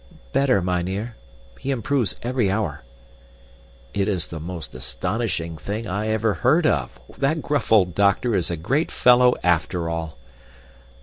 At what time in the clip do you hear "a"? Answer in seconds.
8.49-8.57